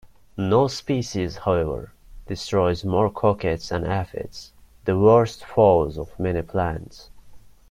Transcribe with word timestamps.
No 0.35 0.67
species, 0.67 1.37
however, 1.37 1.93
destroys 2.25 2.83
more 2.83 3.11
coccids 3.11 3.71
and 3.71 3.85
aphids, 3.85 4.51
the 4.85 4.97
worst 4.97 5.45
foes 5.45 5.95
of 5.95 6.19
many 6.19 6.41
plants. 6.41 7.11